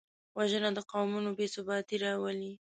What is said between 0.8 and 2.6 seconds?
قومونو بېثباتي راولي